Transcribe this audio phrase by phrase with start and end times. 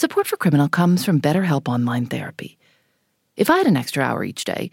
[0.00, 2.56] Support for Criminal comes from BetterHelp Online Therapy.
[3.36, 4.70] If I had an extra hour each day,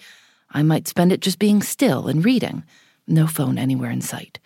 [0.51, 2.63] I might spend it just being still and reading,
[3.07, 4.39] no phone anywhere in sight.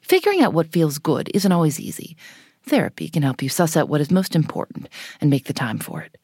[0.00, 2.16] Figuring out what feels good isn't always easy.
[2.64, 4.88] Therapy can help you suss out what is most important
[5.20, 6.18] and make the time for it.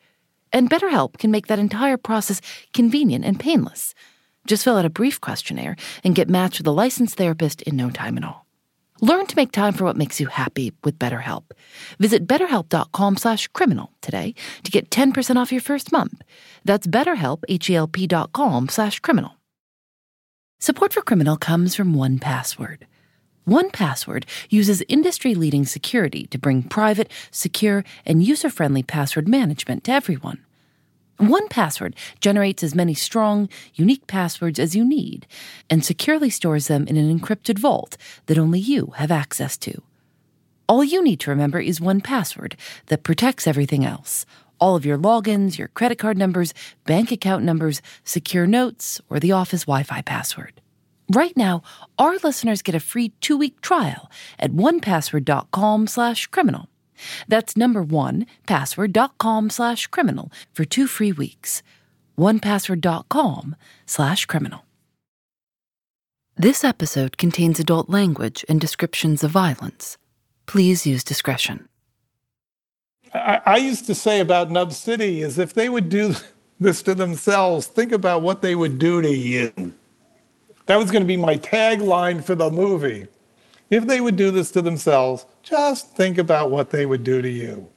[0.53, 2.41] And BetterHelp can make that entire process
[2.75, 3.95] convenient and painless.
[4.49, 7.89] Just fill out a brief questionnaire and get matched with a licensed therapist in no
[7.89, 8.47] time at all.
[9.01, 11.45] Learn to make time for what makes you happy with BetterHelp.
[11.99, 16.21] Visit betterhelp.com slash criminal today to get 10% off your first month.
[16.65, 19.33] That's betterhelp, H-E-L-P dot com slash criminal.
[20.59, 22.83] Support for Criminal comes from 1Password.
[23.49, 30.45] 1Password uses industry-leading security to bring private, secure, and user-friendly password management to everyone.
[31.21, 35.27] 1Password generates as many strong, unique passwords as you need
[35.69, 39.83] and securely stores them in an encrypted vault that only you have access to.
[40.69, 42.55] All you need to remember is 1Password
[42.87, 44.25] that protects everything else
[44.61, 46.53] all of your logins, your credit card numbers,
[46.85, 50.61] bank account numbers, secure notes, or the office Wi Fi password.
[51.11, 51.63] Right now,
[51.99, 56.69] our listeners get a free two week trial at onepassword.com slash criminal.
[57.29, 61.63] That's number one, password.com slash criminal for two free weeks.
[62.19, 63.57] Onepassword.com
[63.87, 64.65] slash criminal.
[66.37, 69.99] This episode contains adult language and descriptions of violence.
[70.47, 71.69] Please use discretion.
[73.13, 76.15] I, I used to say about Nub City is if they would do
[76.61, 79.53] this to themselves, think about what they would do to you.
[80.67, 83.09] That was going to be my tagline for the movie.
[83.71, 87.31] If they would do this to themselves, just think about what they would do to
[87.31, 87.71] you.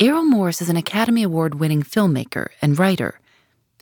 [0.00, 3.20] Errol Morris is an Academy Award winning filmmaker and writer.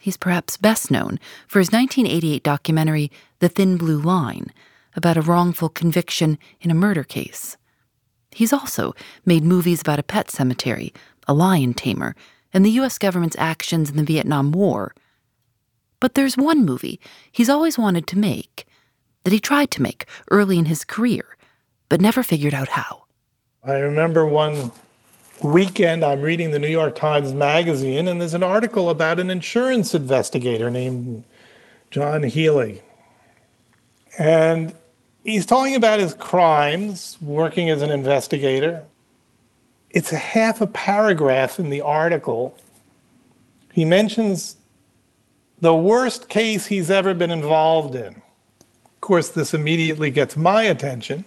[0.00, 4.52] He's perhaps best known for his 1988 documentary, The Thin Blue Line,
[4.96, 7.56] about a wrongful conviction in a murder case.
[8.32, 10.92] He's also made movies about a pet cemetery,
[11.28, 12.16] a lion tamer,
[12.52, 12.98] and the U.S.
[12.98, 14.92] government's actions in the Vietnam War.
[16.00, 17.00] But there's one movie
[17.30, 18.66] he's always wanted to make,
[19.24, 21.36] that he tried to make early in his career,
[21.88, 23.04] but never figured out how.
[23.64, 24.72] I remember one
[25.42, 29.94] weekend I'm reading the New York Times Magazine, and there's an article about an insurance
[29.94, 31.24] investigator named
[31.90, 32.82] John Healy.
[34.18, 34.74] And
[35.24, 38.84] he's talking about his crimes working as an investigator.
[39.90, 42.56] It's a half a paragraph in the article.
[43.72, 44.56] He mentions
[45.60, 48.20] the worst case he's ever been involved in.
[49.02, 51.26] Course, this immediately gets my attention.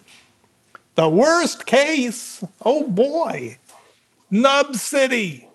[0.95, 3.57] The worst case, oh boy,
[4.31, 5.47] Nub City,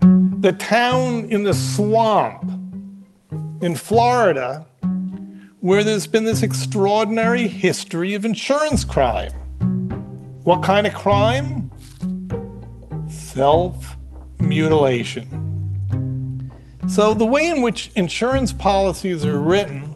[0.00, 2.50] the town in the swamp
[3.60, 4.66] in Florida
[5.60, 9.32] where there's been this extraordinary history of insurance crime.
[10.44, 11.70] What kind of crime?
[13.10, 13.98] Self
[14.38, 15.28] mutilation.
[16.88, 19.94] So, the way in which insurance policies are written,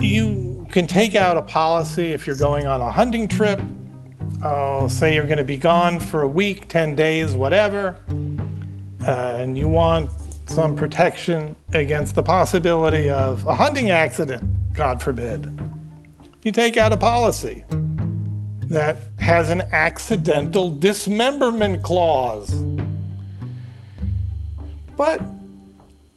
[0.00, 0.26] you
[0.68, 3.60] can take out a policy if you're going on a hunting trip.
[4.42, 7.96] Uh, say you're going to be gone for a week, 10 days, whatever,
[9.06, 10.10] uh, and you want
[10.46, 14.42] some protection against the possibility of a hunting accident.
[14.72, 15.58] God forbid,
[16.42, 17.64] you take out a policy
[18.68, 22.52] that has an accidental dismemberment clause.
[24.96, 25.20] But,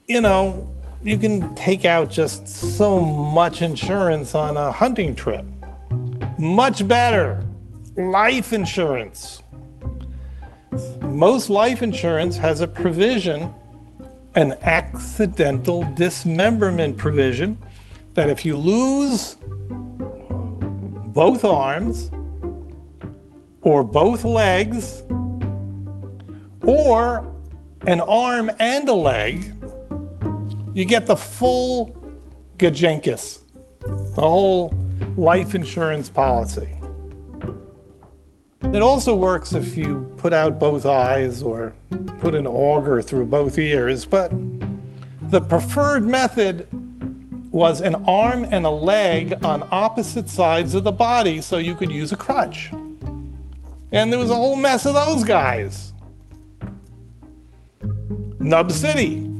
[0.07, 0.70] you know,
[1.03, 5.45] you can take out just so much insurance on a hunting trip.
[6.37, 7.43] Much better,
[7.95, 9.41] life insurance.
[11.01, 13.53] Most life insurance has a provision,
[14.35, 17.57] an accidental dismemberment provision
[18.13, 19.37] that if you lose
[21.13, 22.11] both arms
[23.61, 25.03] or both legs
[26.61, 27.27] or
[27.87, 29.51] an arm and a leg,
[30.73, 31.95] you get the full
[32.57, 33.39] gajenkis,
[33.81, 34.73] the whole
[35.17, 36.69] life insurance policy.
[38.73, 41.73] It also works if you put out both eyes or
[42.19, 44.31] put an auger through both ears, but
[45.29, 46.67] the preferred method
[47.51, 51.91] was an arm and a leg on opposite sides of the body so you could
[51.91, 52.71] use a crutch.
[53.91, 55.91] And there was a whole mess of those guys.
[58.39, 59.30] Nub City,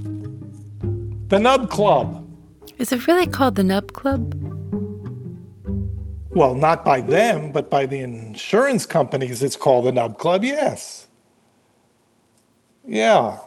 [1.31, 2.27] the Nub Club.
[2.77, 4.35] Is it really called the Nub Club?
[6.31, 11.07] Well, not by them, but by the insurance companies, it's called the Nub Club, yes.
[12.85, 13.39] Yeah.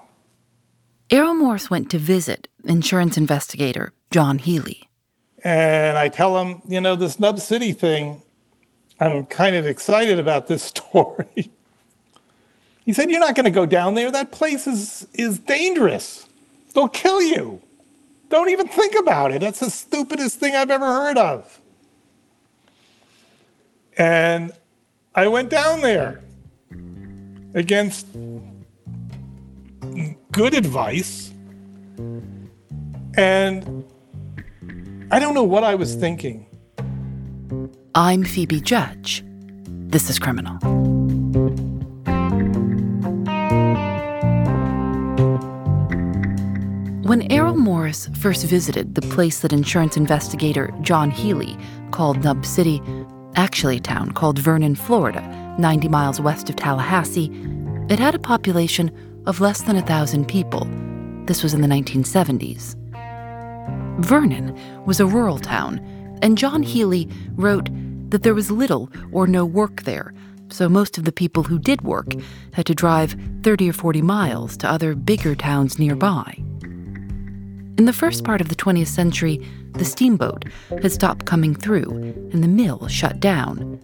[1.11, 4.89] Errol Morris went to visit insurance investigator John Healy.
[5.45, 8.23] And I tell him, you know, this Nub City thing,
[8.99, 11.51] I'm kind of excited about this story.
[12.87, 14.11] He said, You're not going to go down there.
[14.11, 16.27] That place is, is dangerous.
[16.73, 17.61] They'll kill you.
[18.29, 19.41] Don't even think about it.
[19.41, 21.61] That's the stupidest thing I've ever heard of.
[23.97, 24.53] And
[25.15, 26.23] I went down there
[27.55, 28.07] against
[30.33, 31.33] good advice.
[33.17, 33.85] And
[35.11, 36.47] I don't know what I was thinking.
[37.95, 39.23] I'm Phoebe Judge.
[39.67, 40.59] This is Criminal.
[47.05, 51.55] When Errol Morris first visited the place that insurance investigator John Healy
[51.91, 52.81] called Nub City,
[53.37, 55.21] actually a town called Vernon, Florida,
[55.59, 57.31] 90 miles west of Tallahassee,
[57.91, 58.91] it had a population
[59.27, 60.67] of less than a thousand people.
[61.27, 62.75] This was in the 1970s.
[64.03, 65.81] Vernon was a rural town,
[66.23, 67.69] and John Healy wrote
[68.09, 70.15] that there was little or no work there,
[70.49, 72.15] so most of the people who did work
[72.55, 76.43] had to drive 30 or 40 miles to other bigger towns nearby.
[77.77, 80.45] In the first part of the 20th century, the steamboat
[80.81, 81.91] had stopped coming through
[82.33, 83.81] and the mill shut down.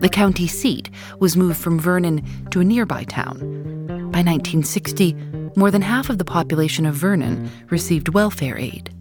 [0.00, 0.90] The county seat
[1.20, 3.38] was moved from Vernon to a nearby town.
[4.12, 5.14] By 1960,
[5.56, 8.94] more than half of the population of Vernon received welfare aid.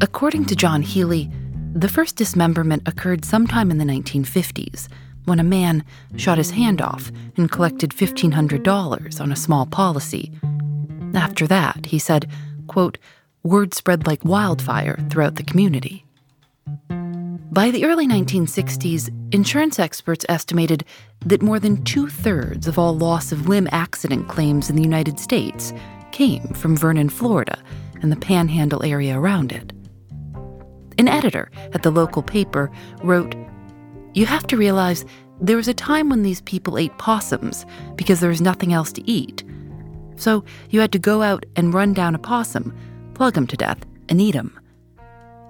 [0.00, 1.30] According to John Healy,
[1.74, 4.88] the first dismemberment occurred sometime in the 1950s
[5.24, 5.84] when a man
[6.16, 10.32] shot his hand off and collected $1,500 on a small policy.
[11.14, 12.28] After that, he said,
[12.68, 12.98] quote,
[13.42, 16.04] word spread like wildfire throughout the community.
[17.50, 20.84] By the early 1960s, insurance experts estimated
[21.24, 25.18] that more than two thirds of all loss of limb accident claims in the United
[25.18, 25.72] States
[26.12, 27.58] came from Vernon, Florida,
[28.02, 29.72] and the panhandle area around it.
[30.98, 32.70] An editor at the local paper
[33.02, 33.34] wrote
[34.14, 35.04] You have to realize
[35.40, 39.10] there was a time when these people ate possums because there was nothing else to
[39.10, 39.42] eat.
[40.18, 42.76] So you had to go out and run down a possum,
[43.14, 43.78] plug him to death,
[44.08, 44.58] and eat him.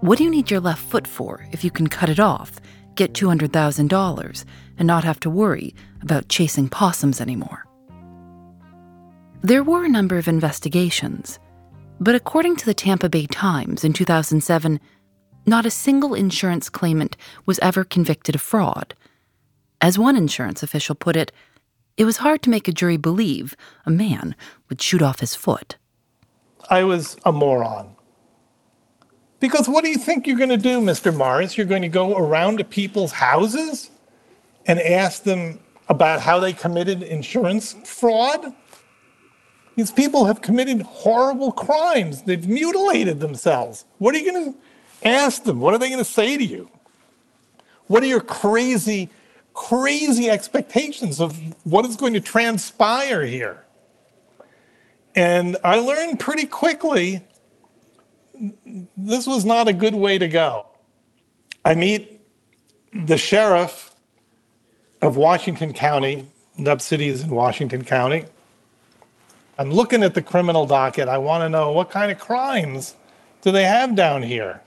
[0.01, 2.61] What do you need your left foot for if you can cut it off,
[2.95, 4.45] get $200,000,
[4.79, 7.65] and not have to worry about chasing possums anymore?
[9.41, 11.39] There were a number of investigations,
[12.01, 14.79] but according to the Tampa Bay Times in 2007,
[15.47, 17.17] not a single insurance claimant
[17.47, 18.95] was ever convicted of fraud.
[19.81, 21.33] As one insurance official put it,
[21.99, 23.55] it was hard to make a jury believe
[23.85, 24.35] a man
[24.69, 25.77] would shoot off his foot.
[26.71, 27.97] I was a moron.
[29.41, 31.15] Because what do you think you're going to do, Mr.
[31.15, 31.59] Morris?
[31.59, 33.91] You're going to go around to people's houses
[34.67, 35.59] and ask them
[35.89, 38.53] about how they committed insurance fraud?
[39.77, 42.23] These people have committed horrible crimes.
[42.23, 43.85] They've mutilated themselves.
[43.99, 44.59] What are you going to
[45.09, 45.61] ask them?
[45.61, 46.71] What are they going to say to you?
[47.87, 49.09] What are your crazy,
[49.59, 53.65] crazy expectations of what is going to transpire here?
[55.17, 57.25] And I learned pretty quickly
[58.97, 60.67] this was not a good way to go.
[61.65, 62.21] I meet
[62.95, 63.93] the sheriff
[65.03, 68.27] of Washington County, Nub City is in Washington County.
[69.59, 71.09] I'm looking at the criminal docket.
[71.09, 72.95] I want to know what kind of crimes
[73.43, 74.63] do they have down here?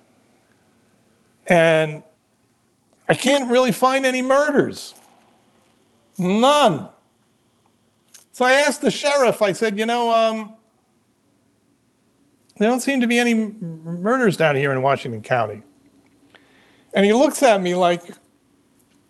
[1.47, 2.03] And
[3.11, 4.95] I can't really find any murders.
[6.17, 6.87] None.
[8.31, 10.53] So I asked the sheriff, I said, you know, um,
[12.57, 15.61] there don't seem to be any murders down here in Washington County.
[16.93, 18.01] And he looks at me like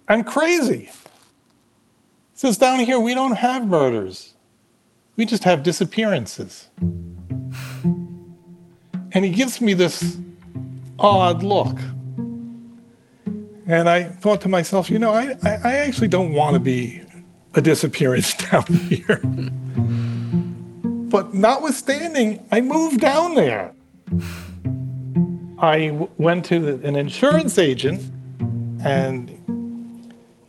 [0.07, 0.85] I'm crazy.
[0.85, 0.91] He
[2.33, 4.33] says, Down here, we don't have murders,
[5.15, 6.69] we just have disappearances.
[7.83, 10.17] And he gives me this
[10.97, 11.77] odd look.
[13.71, 17.01] And I thought to myself, you know, I, I actually don't want to be
[17.53, 19.21] a disappearance down here.
[21.09, 23.73] But notwithstanding, I moved down there.
[25.57, 28.01] I w- went to an insurance agent
[28.83, 29.29] and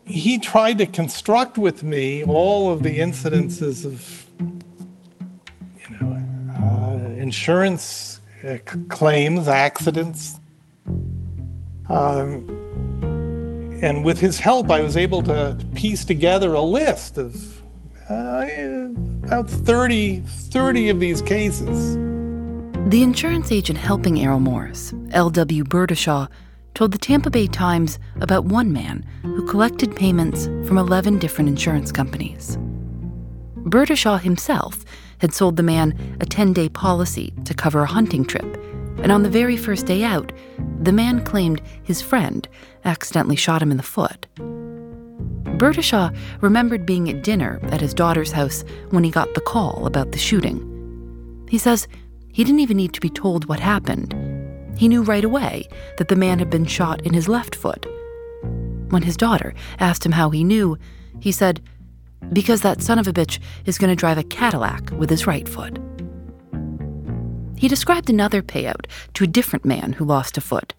[0.05, 6.21] he tried to construct with me all of the incidences of you know
[6.61, 10.41] uh, insurance uh, c- claims accidents
[11.89, 12.62] um,
[13.83, 17.63] and with his help i was able to piece together a list of
[18.09, 18.47] uh,
[19.25, 21.97] about 30, 30 of these cases.
[22.91, 25.65] The insurance agent helping Errol Morris, L.W.
[25.65, 26.29] Burdishaw,
[26.75, 31.93] told the Tampa Bay Times about one man who collected payments from 11 different insurance
[31.93, 32.59] companies.
[33.65, 34.85] Burdishaw himself
[35.19, 38.57] had sold the man a 10 day policy to cover a hunting trip,
[38.99, 40.33] and on the very first day out,
[40.81, 42.49] the man claimed his friend
[42.85, 44.27] accidentally shot him in the foot.
[45.59, 50.13] Burdishaw remembered being at dinner at his daughter's house when he got the call about
[50.13, 50.69] the shooting.
[51.49, 51.87] He says
[52.33, 54.15] he didn't even need to be told what happened.
[54.77, 57.87] He knew right away that the man had been shot in his left foot.
[58.89, 60.79] When his daughter asked him how he knew,
[61.21, 61.61] he said,
[62.33, 65.49] Because that son of a bitch is going to drive a Cadillac with his right
[65.49, 65.79] foot.
[67.57, 70.75] He described another payout to a different man who lost a foot.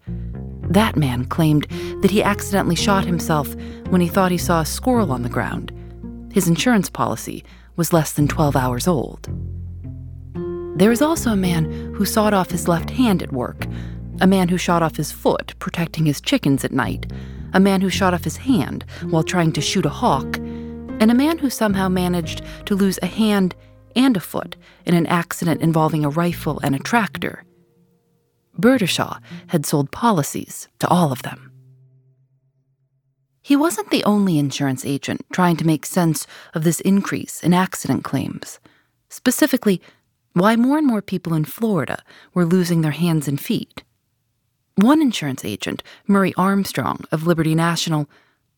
[0.68, 1.66] That man claimed
[2.02, 3.54] that he accidentally shot himself
[3.88, 5.72] when he thought he saw a squirrel on the ground.
[6.32, 7.44] His insurance policy
[7.76, 9.28] was less than 12 hours old.
[10.76, 13.66] There is also a man who sawed off his left hand at work,
[14.20, 17.12] a man who shot off his foot protecting his chickens at night,
[17.52, 21.14] a man who shot off his hand while trying to shoot a hawk, and a
[21.14, 23.54] man who somehow managed to lose a hand
[23.94, 27.44] and a foot in an accident involving a rifle and a tractor.
[28.58, 31.50] Burdishaw had sold policies to all of them.
[33.42, 38.02] He wasn't the only insurance agent trying to make sense of this increase in accident
[38.02, 38.58] claims,
[39.10, 39.82] specifically,
[40.32, 43.84] why more and more people in Florida were losing their hands and feet.
[44.76, 48.08] One insurance agent, Murray Armstrong of Liberty National,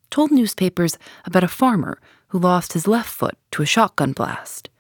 [0.09, 4.71] told newspapers about a farmer who lost his left foot to a shotgun blast.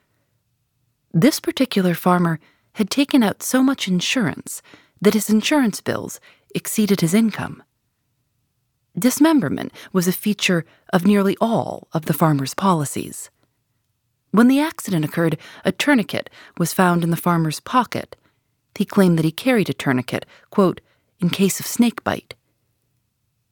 [1.13, 2.39] This particular farmer
[2.75, 4.63] had taken out so much insurance
[5.01, 6.21] that his insurance bills
[6.55, 7.63] exceeded his income.
[8.99, 13.31] Dismemberment was a feature of nearly all of the farmer's policies.
[14.31, 18.17] When the accident occurred, a tourniquet was found in the farmer's pocket.
[18.75, 20.81] He claimed that he carried a tourniquet, quote,
[21.21, 22.35] in case of snake bite.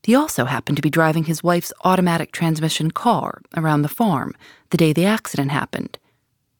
[0.03, 4.35] He also happened to be driving his wife's automatic transmission car around the farm
[4.71, 5.99] the day the accident happened.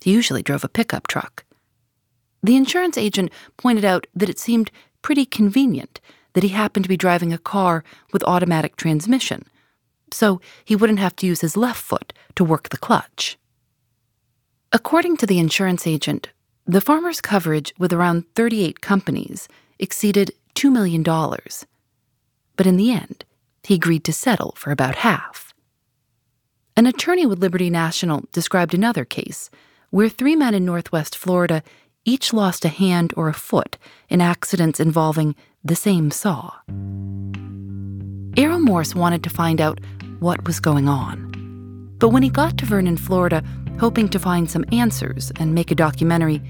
[0.01, 1.45] He usually drove a pickup truck.
[2.45, 4.71] The insurance agent pointed out that it seemed
[5.01, 5.99] pretty convenient
[6.35, 7.83] that he happened to be driving a car
[8.13, 9.47] with automatic transmission,
[10.13, 13.39] so he wouldn't have to use his left foot to work the clutch.
[14.73, 16.33] According to the insurance agent,
[16.67, 19.49] the farmer's coverage with around 38 companies
[19.79, 21.03] exceeded $2 million.
[21.03, 23.25] But in the end,
[23.63, 25.55] he agreed to settle for about half.
[26.77, 29.49] An attorney with Liberty National described another case
[29.95, 31.63] where three men in Northwest Florida
[32.05, 35.35] each lost a hand or a foot in accidents involving
[35.65, 36.53] the same saw.
[38.37, 39.81] Errol Morris wanted to find out
[40.21, 41.31] what was going on.
[41.99, 43.43] But when he got to Vernon, Florida,
[43.79, 46.43] hoping to find some answers and make a documentary,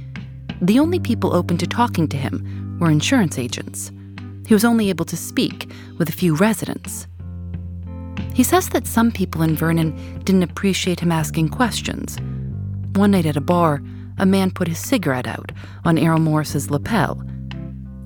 [0.61, 3.92] the only people open to talking to him were insurance agents.
[4.46, 7.06] He was only able to speak with a few residents.
[8.34, 9.94] He says that some people in Vernon
[10.25, 12.18] didn't appreciate him asking questions.
[12.94, 13.82] One night at a bar,
[14.18, 15.52] a man put his cigarette out
[15.85, 17.23] on Errol Morris's lapel.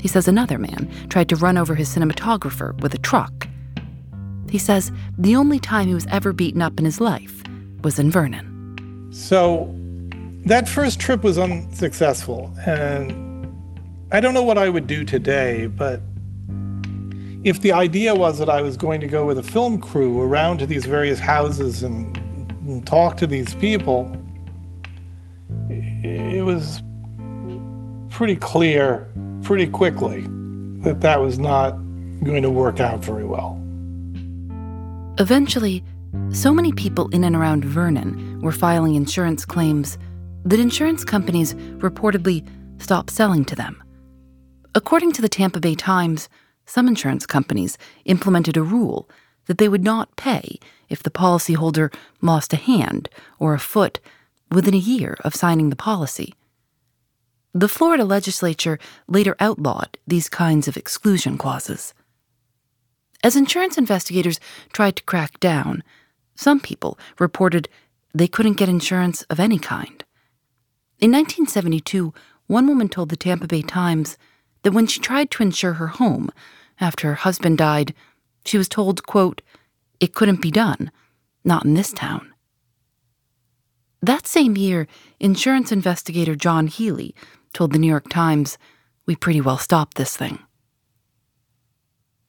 [0.00, 3.48] He says another man tried to run over his cinematographer with a truck.
[4.48, 7.42] He says the only time he was ever beaten up in his life
[7.82, 9.08] was in Vernon.
[9.12, 9.74] So
[10.46, 12.52] that first trip was unsuccessful.
[12.64, 13.46] And
[14.10, 16.00] I don't know what I would do today, but
[17.44, 20.58] if the idea was that I was going to go with a film crew around
[20.58, 22.16] to these various houses and,
[22.66, 24.10] and talk to these people,
[26.02, 26.82] it was
[28.10, 29.08] pretty clear
[29.42, 30.26] pretty quickly
[30.80, 31.70] that that was not
[32.22, 33.54] going to work out very well.
[35.18, 35.84] Eventually,
[36.32, 39.98] so many people in and around Vernon were filing insurance claims
[40.44, 42.46] that insurance companies reportedly
[42.80, 43.82] stopped selling to them.
[44.74, 46.28] According to the Tampa Bay Times,
[46.66, 49.08] some insurance companies implemented a rule
[49.46, 54.00] that they would not pay if the policyholder lost a hand or a foot
[54.50, 56.34] within a year of signing the policy.
[57.54, 61.94] The Florida legislature later outlawed these kinds of exclusion clauses.
[63.24, 64.38] As insurance investigators
[64.72, 65.82] tried to crack down,
[66.34, 67.68] some people reported
[68.14, 70.04] they couldn't get insurance of any kind.
[71.00, 72.14] In 1972,
[72.46, 74.16] one woman told the Tampa Bay Times
[74.62, 76.30] that when she tried to insure her home
[76.80, 77.94] after her husband died,
[78.44, 79.42] she was told, quote,
[80.00, 80.90] it couldn't be done,
[81.44, 82.32] not in this town.
[84.02, 84.86] That same year,
[85.18, 87.14] insurance investigator John Healy
[87.52, 88.56] told the New York Times,
[89.06, 90.38] We pretty well stopped this thing.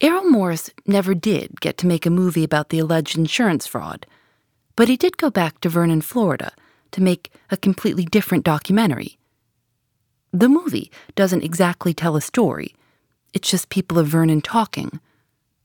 [0.00, 4.06] Errol Morris never did get to make a movie about the alleged insurance fraud,
[4.74, 6.52] but he did go back to Vernon, Florida
[6.92, 9.18] to make a completely different documentary.
[10.32, 12.74] The movie doesn't exactly tell a story,
[13.32, 15.00] it's just people of Vernon talking.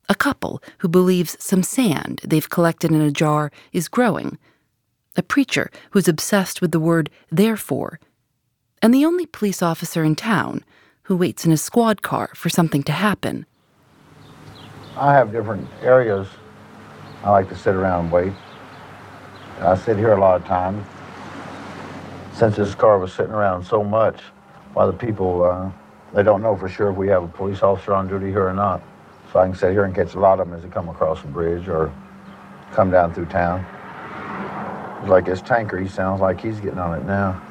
[0.07, 4.38] A couple who believes some sand they've collected in a jar is growing
[5.15, 8.00] a preacher who's obsessed with the word therefore,
[8.81, 10.63] and the only police officer in town
[11.03, 13.45] who waits in his squad car for something to happen.
[14.98, 16.27] I have different areas
[17.25, 18.34] I like to sit around and wait.
[19.60, 20.86] I sit here a lot of times.
[22.34, 24.22] Since this car was sitting around so much,
[24.74, 25.72] why the people, uh,
[26.13, 28.53] they don't know for sure if we have a police officer on duty here or
[28.53, 28.84] not.
[29.34, 31.22] So I can sit here and catch a lot of them as they come across
[31.22, 31.91] the bridge or
[32.74, 33.65] come down through town.
[35.04, 37.42] Like this tanker, he sounds like he's getting on it now.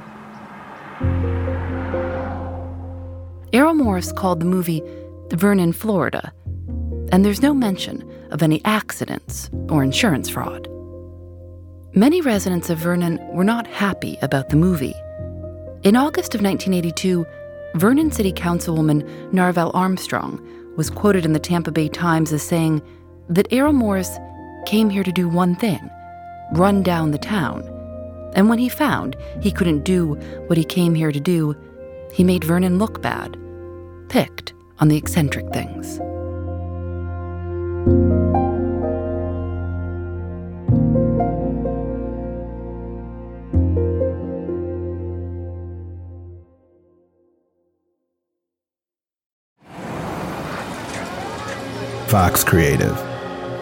[3.53, 4.83] Errol Morris called the movie
[5.29, 6.33] The Vernon, Florida,
[7.13, 10.69] and there's no mention of any accidents or insurance fraud.
[11.95, 14.95] Many residents of Vernon were not happy about the movie.
[15.85, 17.25] In August of 1982,
[17.77, 20.41] Vernon City Councilwoman Narvel Armstrong
[20.77, 22.83] was quoted in the Tampa Bay Times as saying
[23.29, 24.19] that Errol Morris
[24.67, 25.89] came here to do one thing
[26.53, 27.63] run down the town.
[28.35, 30.15] And when he found he couldn't do
[30.47, 31.57] what he came here to do,
[32.13, 33.37] he made Vernon look bad,
[34.09, 36.01] picked on the eccentric things.
[52.15, 52.97] Vox Creative.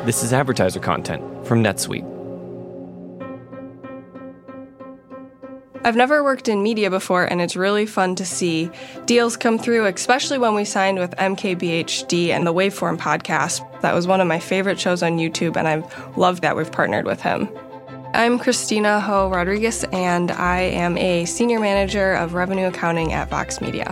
[0.05, 2.12] This is advertiser content from NetSuite.
[5.85, 8.71] I've never worked in media before, and it's really fun to see
[9.05, 13.81] deals come through, especially when we signed with MKBHD and the Waveform podcast.
[13.81, 17.05] That was one of my favorite shows on YouTube, and I've loved that we've partnered
[17.05, 17.49] with him.
[18.15, 23.61] I'm Christina Ho Rodriguez, and I am a senior manager of revenue accounting at Vox
[23.61, 23.91] Media.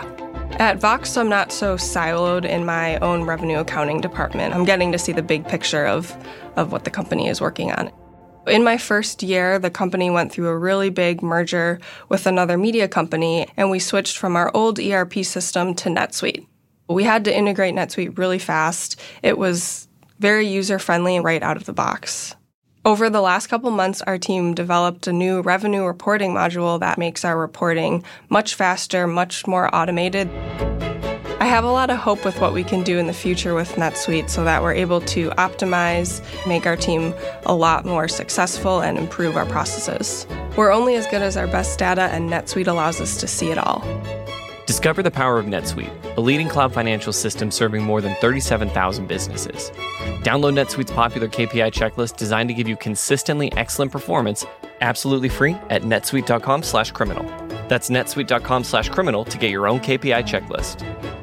[0.60, 4.54] At Vox, I'm not so siloed in my own revenue accounting department.
[4.54, 6.16] I'm getting to see the big picture of,
[6.54, 7.90] of what the company is working on.
[8.46, 11.78] In my first year, the company went through a really big merger
[12.08, 16.46] with another media company, and we switched from our old ERP system to NetSuite.
[16.88, 18.98] We had to integrate NetSuite really fast.
[19.22, 22.34] It was very user friendly right out of the box.
[22.82, 27.26] Over the last couple months, our team developed a new revenue reporting module that makes
[27.26, 30.30] our reporting much faster, much more automated.
[31.50, 34.30] Have a lot of hope with what we can do in the future with NetSuite
[34.30, 37.12] so that we're able to optimize, make our team
[37.44, 40.28] a lot more successful, and improve our processes.
[40.56, 43.58] We're only as good as our best data, and NetSuite allows us to see it
[43.58, 43.82] all.
[44.66, 49.72] Discover the power of NetSuite, a leading cloud financial system serving more than 37,000 businesses.
[50.22, 54.46] Download NetSuite's popular KPI checklist designed to give you consistently excellent performance
[54.80, 57.24] absolutely free at netsuite.com/criminal.
[57.66, 61.19] That's netsuite.com/criminal to get your own KPI checklist.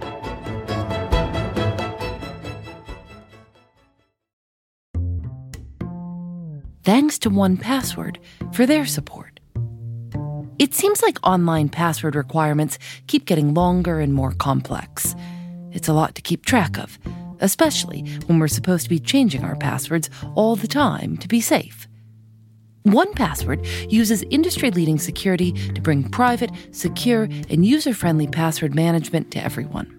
[6.87, 8.15] Thanks to 1Password
[8.53, 9.41] for their support.
[10.57, 15.13] It seems like online password requirements keep getting longer and more complex.
[15.73, 16.97] It's a lot to keep track of,
[17.41, 21.89] especially when we're supposed to be changing our passwords all the time to be safe.
[22.85, 29.43] 1Password uses industry leading security to bring private, secure, and user friendly password management to
[29.43, 29.96] everyone.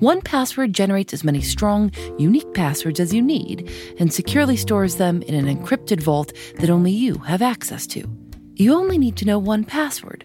[0.00, 5.34] 1Password generates as many strong, unique passwords as you need and securely stores them in
[5.34, 8.08] an encrypted vault that only you have access to.
[8.56, 10.24] You only need to know one password.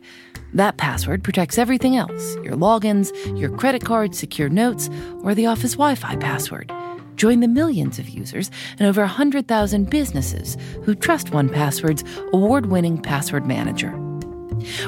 [0.54, 4.90] That password protects everything else your logins, your credit card, secure notes,
[5.22, 6.72] or the office Wi Fi password.
[7.16, 12.04] Join the millions of users and over 100,000 businesses who trust 1Password's
[12.34, 14.05] award winning password manager.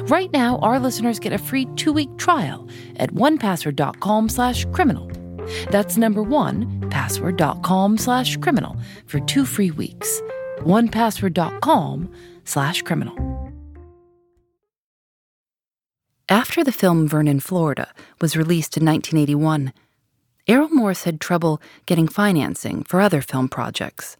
[0.02, 5.10] Right now, our listeners get a free two week trial at onepassword.com slash criminal.
[5.70, 8.76] That's number one, password.com slash criminal
[9.06, 10.20] for two free weeks.
[10.58, 12.12] Onepassword.com
[12.44, 13.38] slash criminal.
[16.30, 17.88] After the film Vernon, Florida
[18.20, 19.72] was released in 1981,
[20.46, 24.16] Errol Morris had trouble getting financing for other film projects,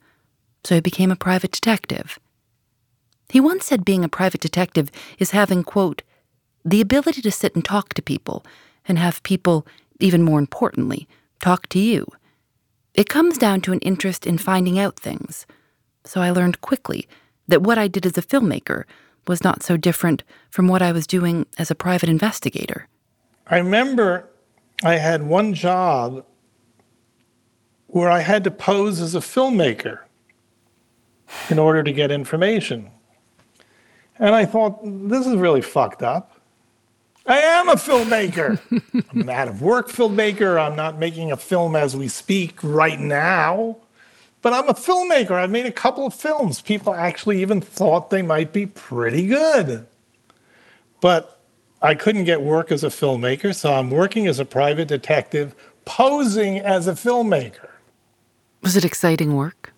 [0.64, 2.18] so he became a private detective.
[3.30, 6.02] He once said being a private detective is having, quote,
[6.64, 8.44] the ability to sit and talk to people
[8.86, 9.66] and have people,
[10.00, 11.06] even more importantly,
[11.40, 12.06] talk to you.
[12.94, 15.46] It comes down to an interest in finding out things.
[16.04, 17.06] So I learned quickly
[17.46, 18.84] that what I did as a filmmaker
[19.26, 22.88] was not so different from what I was doing as a private investigator.
[23.46, 24.28] I remember
[24.82, 26.24] I had one job
[27.88, 30.00] where I had to pose as a filmmaker
[31.50, 32.90] in order to get information.
[34.18, 36.33] And I thought, this is really fucked up.
[37.26, 38.59] I am a filmmaker.
[39.12, 40.59] I'm an out of work filmmaker.
[40.61, 43.76] I'm not making a film as we speak right now.
[44.40, 45.33] But I'm a filmmaker.
[45.33, 46.62] I've made a couple of films.
[46.62, 49.87] People actually even thought they might be pretty good.
[51.00, 51.38] But
[51.83, 55.54] I couldn't get work as a filmmaker, so I'm working as a private detective,
[55.85, 57.68] posing as a filmmaker.
[58.62, 59.74] Was it exciting work?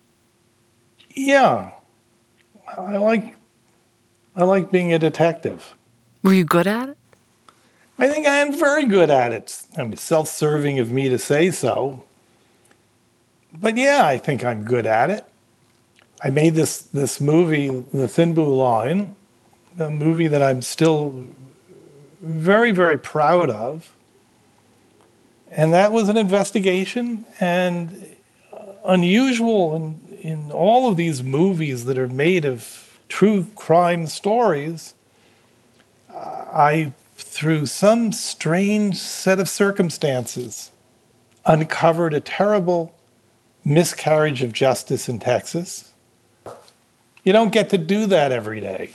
[1.15, 1.71] Yeah.
[2.77, 3.35] I like
[4.35, 5.75] I like being a detective.
[6.23, 6.97] Were you good at it?
[7.97, 9.61] I think I am very good at it.
[9.77, 12.03] I mean, self serving of me to say so.
[13.53, 15.25] But yeah, I think I'm good at it.
[16.23, 19.15] I made this, this movie, The Thin Blue Line,
[19.77, 21.25] a movie that I'm still
[22.21, 23.91] very, very proud of.
[25.49, 28.15] And that was an investigation and
[28.85, 34.95] unusual in, in all of these movies that are made of true crime stories.
[36.09, 40.71] Uh, I, through some strange set of circumstances,
[41.45, 42.95] uncovered a terrible
[43.65, 45.91] miscarriage of justice in Texas.
[47.23, 48.91] You don't get to do that every day.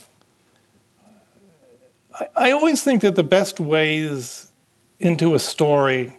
[2.18, 4.50] I, I always think that the best ways
[4.98, 6.16] into a story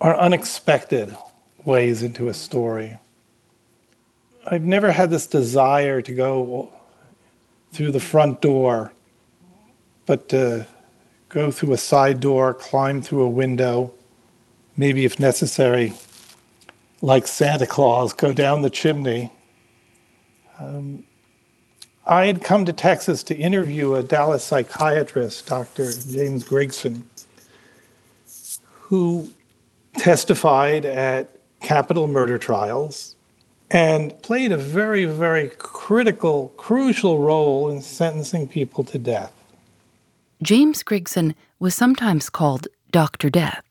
[0.00, 1.14] are unexpected
[1.64, 2.98] ways into a story.
[4.46, 6.70] I've never had this desire to go
[7.72, 8.92] through the front door,
[10.04, 10.66] but to
[11.30, 13.92] go through a side door, climb through a window,
[14.76, 15.94] maybe if necessary,
[17.00, 19.32] like Santa Claus, go down the chimney.
[20.58, 21.04] Um,
[22.06, 25.90] I had come to Texas to interview a Dallas psychiatrist, Dr.
[25.90, 27.02] James Grigson,
[28.72, 29.30] who
[29.96, 31.30] testified at
[31.60, 33.13] capital murder trials
[33.74, 39.32] and played a very, very critical, crucial role in sentencing people to death.
[40.42, 43.28] James Grigson was sometimes called Dr.
[43.28, 43.64] Death.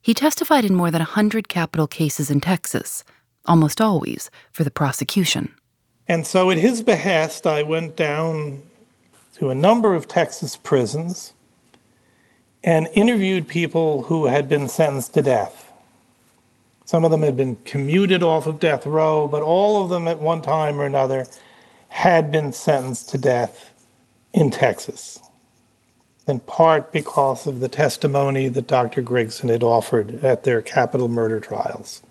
[0.00, 3.02] He testified in more than a 100 capital cases in Texas,
[3.44, 5.52] almost always for the prosecution.
[6.06, 8.62] And so, at his behest, I went down
[9.38, 11.32] to a number of Texas prisons
[12.62, 15.63] and interviewed people who had been sentenced to death.
[16.84, 20.20] Some of them had been commuted off of death row, but all of them at
[20.20, 21.26] one time or another
[21.88, 23.70] had been sentenced to death
[24.32, 25.20] in Texas,
[26.26, 29.02] in part because of the testimony that Dr.
[29.02, 32.02] Grigson had offered at their capital murder trials.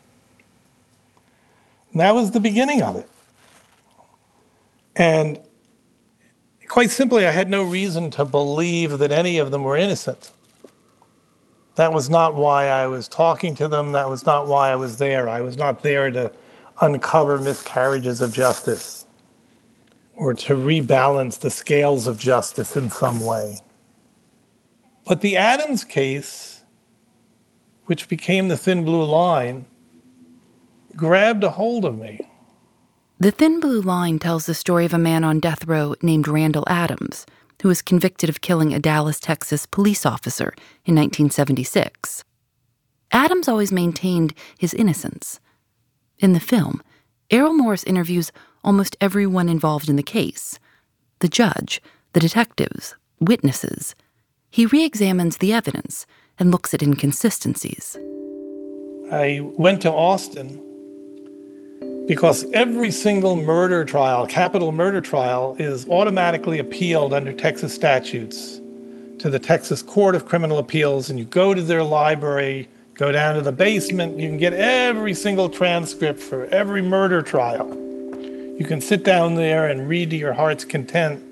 [1.92, 3.10] And that was the beginning of it.
[4.96, 5.40] And
[6.68, 10.32] quite simply, I had no reason to believe that any of them were innocent.
[11.76, 13.94] That was not why I was talking to them.
[13.94, 15.28] That was not why I was there.
[15.28, 16.32] I was not there to
[16.82, 19.06] uncover miscarriages of justice
[20.16, 23.58] or to rebalance the scales of justice in some way.
[25.06, 26.62] But the Adams case,
[27.86, 29.66] which became the thin blue line,
[30.96, 32.20] grabbed a hold of me.
[33.20, 36.66] The Thin Blue Line tells the story of a man on death row named Randall
[36.68, 37.26] Adams,
[37.62, 40.54] who was convicted of killing a Dallas, Texas police officer
[40.86, 42.24] in 1976.
[43.12, 45.40] Adams always maintained his innocence.
[46.20, 46.82] In the film,
[47.30, 48.32] Errol Morris interviews
[48.64, 50.60] almost everyone involved in the case
[51.20, 53.96] the judge, the detectives, witnesses.
[54.50, 56.06] He re examines the evidence
[56.38, 57.98] and looks at inconsistencies.
[59.12, 60.62] I went to Austin
[62.08, 68.60] because every single murder trial, capital murder trial, is automatically appealed under Texas statutes
[69.20, 73.36] to the Texas Court of Criminal Appeals, and you go to their library, go down
[73.36, 77.70] to the basement, you can get every single transcript for every murder trial.
[78.60, 81.24] You can sit down there and read to your heart's content,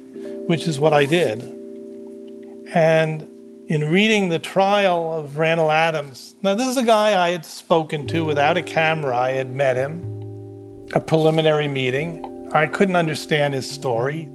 [0.48, 1.42] which is what I did.
[2.74, 3.28] And
[3.68, 8.08] in reading the trial of Randall Adams, now this is a guy I had spoken
[8.08, 10.21] to without a camera, I had met him
[10.94, 12.50] a preliminary meeting.
[12.54, 14.30] I couldn't understand his story.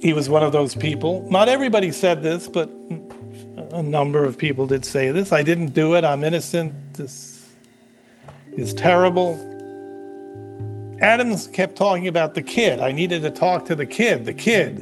[0.00, 1.26] He was one of those people.
[1.30, 2.70] Not everybody said this, but
[3.72, 5.32] a number of people did say this.
[5.32, 6.04] I didn't do it.
[6.04, 6.94] I'm innocent.
[6.94, 7.50] This
[8.52, 9.34] is terrible.
[11.00, 12.80] Adams kept talking about the kid.
[12.80, 14.78] I needed to talk to the kid, the kid.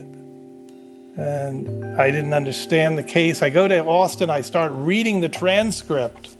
[1.16, 3.42] And I didn't understand the case.
[3.42, 6.36] I go to Austin, I start reading the transcript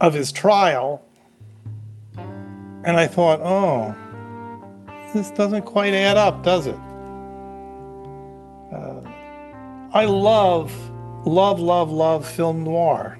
[0.00, 1.02] of his trial
[2.84, 3.94] and I thought, oh,
[5.14, 6.78] this doesn't quite add up, does it?
[8.72, 9.00] Uh,
[9.92, 10.72] I love,
[11.26, 13.18] love, love, love film noir.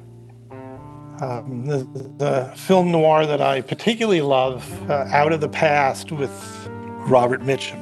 [1.21, 1.85] Um, the,
[2.19, 6.33] the, film noir that I particularly love, uh, Out of the Past with
[7.07, 7.81] Robert Mitchum.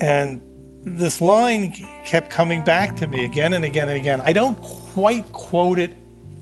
[0.00, 0.42] And
[0.82, 1.72] this line
[2.04, 4.20] kept coming back to me again and again and again.
[4.22, 5.96] I don't quite quote it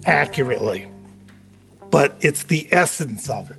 [0.06, 0.88] accurately
[1.90, 3.58] but it's the essence of it.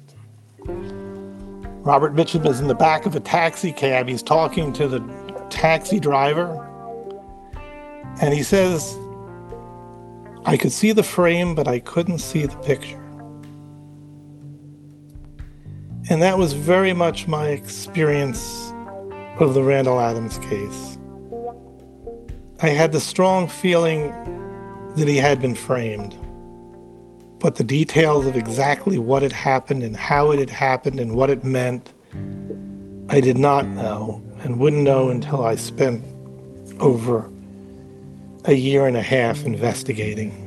[1.86, 4.08] Robert Mitchum is in the back of a taxi cab.
[4.08, 5.00] He's talking to the
[5.50, 6.62] taxi driver,
[8.22, 8.98] and he says,
[10.46, 13.02] I could see the frame, but I couldn't see the picture.
[16.10, 18.72] And that was very much my experience
[19.40, 20.98] of the Randall Adams case.
[22.62, 24.10] I had the strong feeling
[24.96, 26.18] that he had been framed.
[27.40, 31.30] But the details of exactly what had happened and how it had happened and what
[31.30, 31.94] it meant,
[33.10, 36.04] I did not know and wouldn't know until I spent
[36.80, 37.30] over
[38.46, 40.42] a year and a half investigating.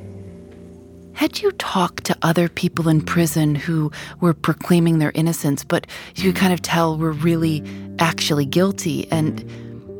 [1.14, 6.32] Had you talked to other people in prison who were proclaiming their innocence, but you
[6.32, 7.64] could kind of tell were really
[7.98, 9.10] actually guilty?
[9.10, 9.44] And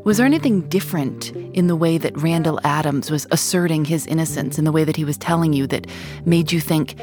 [0.08, 4.64] was there anything different in the way that Randall Adams was asserting his innocence, in
[4.64, 5.86] the way that he was telling you, that
[6.24, 6.94] made you think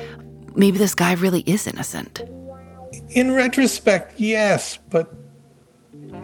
[0.56, 2.24] maybe this guy really is innocent?
[3.12, 5.14] In retrospect, yes, but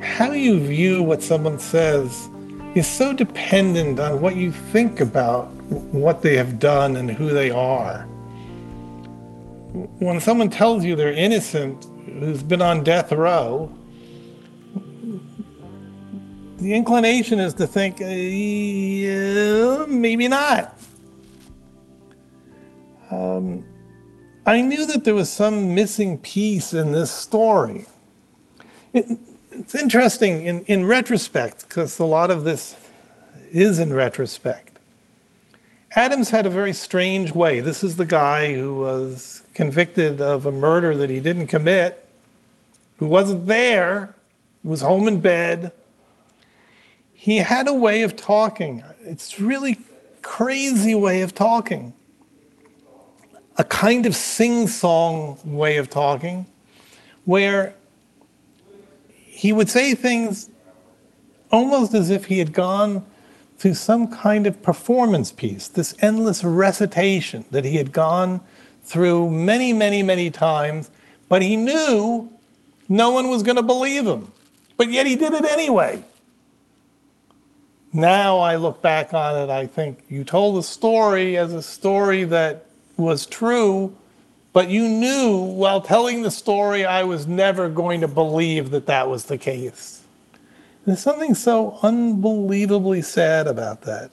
[0.02, 2.28] how you view what someone says
[2.74, 5.52] is so dependent on what you think about
[5.94, 8.08] what they have done and who they are.
[10.00, 13.72] When someone tells you they're innocent, who's been on death row,
[16.62, 20.78] the inclination is to think, uh, yeah, maybe not.
[23.10, 23.66] Um,
[24.46, 27.88] I knew that there was some missing piece in this story.
[28.94, 29.18] It,
[29.52, 32.76] it's interesting in, in retrospect, because a lot of this
[33.52, 34.78] is in retrospect.
[35.96, 37.60] Adams had a very strange way.
[37.60, 42.08] This is the guy who was convicted of a murder that he didn't commit,
[42.98, 44.16] who wasn't there,
[44.64, 45.74] was home in bed.
[47.22, 48.84] He had a way of talking.
[49.04, 49.78] It's really
[50.24, 51.94] crazy way of talking.
[53.60, 56.48] A kind of sing-song way of talking
[57.26, 57.76] where
[59.08, 60.50] he would say things
[61.52, 63.06] almost as if he had gone
[63.60, 68.42] through some kind of performance piece, this endless recitation that he had gone
[68.84, 70.90] through many, many, many times,
[71.30, 72.32] but he knew
[72.90, 74.32] no one was going to believe him.
[74.76, 76.04] But yet he did it anyway.
[77.94, 82.24] Now I look back on it, I think you told the story as a story
[82.26, 83.96] that was true,
[84.54, 89.10] but you knew while telling the story I was never going to believe that that
[89.10, 90.04] was the case.
[90.86, 94.12] There's something so unbelievably sad about that.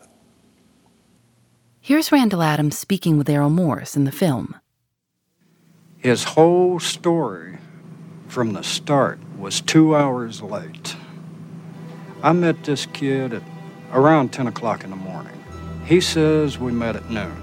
[1.80, 4.56] Here's Randall Adams speaking with Errol Morris in the film.
[5.98, 7.58] His whole story
[8.26, 10.96] from the start was two hours late.
[12.22, 13.42] I met this kid at
[13.92, 15.42] around 10 o'clock in the morning.
[15.84, 17.42] He says we met at noon.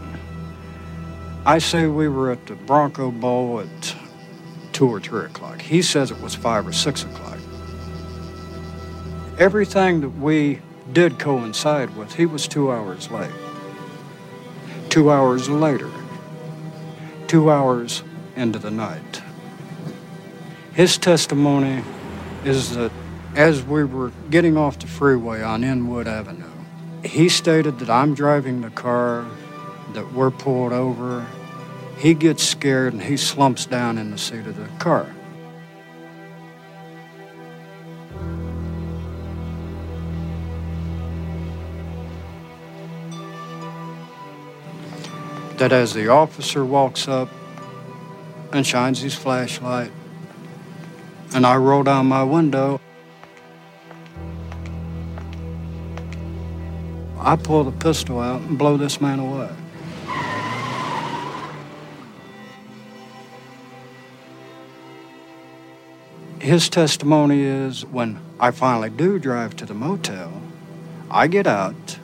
[1.45, 3.95] I say we were at the Bronco Bowl at
[4.73, 5.61] 2 or 3 o'clock.
[5.61, 7.25] He says it was 5 or 6 o'clock
[9.37, 10.61] everything that we
[10.93, 13.31] did coincide with, he was two hours late.
[14.89, 15.91] Two hours later,
[17.27, 18.03] two hours
[18.35, 19.21] into the night.
[20.73, 21.83] His testimony
[22.45, 22.91] is that
[23.35, 26.49] as we were getting off the freeway on Inwood Avenue,
[27.03, 29.25] he stated that I'm driving the car,
[29.93, 31.27] that we're pulled over.
[31.97, 35.13] He gets scared and he slumps down in the seat of the car.
[45.57, 47.29] that as the officer walks up
[48.51, 49.89] and shines his flashlight,
[51.33, 52.81] and I roll down my window,
[57.25, 59.49] I pull the pistol out and blow this man away.
[66.39, 70.31] His testimony is when I finally do drive to the motel,
[71.11, 71.99] I get out,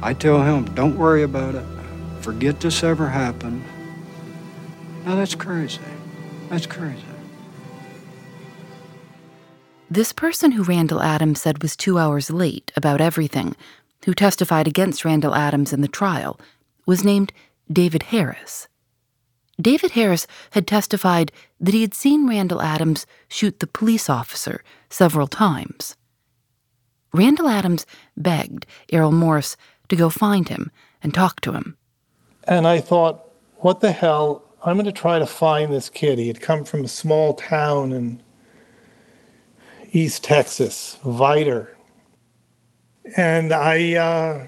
[0.00, 1.66] I tell him, don't worry about it
[2.20, 3.64] forget this ever happened.
[5.04, 5.80] Now that's crazy.
[6.48, 7.02] That's crazy.
[9.90, 13.56] This person who Randall Adams said was two hours late about everything,
[14.04, 16.38] who testified against Randall Adams in the trial,
[16.86, 17.32] was named
[17.70, 18.68] David Harris.
[19.60, 25.26] David Harris had testified that he had seen Randall Adams shoot the police officer several
[25.26, 25.96] times.
[27.12, 27.86] Randall Adams
[28.16, 29.56] begged Errol Morris
[29.88, 30.70] to go find him
[31.02, 31.76] and talk to him.
[32.44, 33.24] And I thought,
[33.56, 34.42] what the hell?
[34.64, 36.18] I'm going to try to find this kid.
[36.18, 38.22] He had come from a small town in
[39.92, 41.68] East Texas, Vidor.
[43.16, 44.46] And I uh,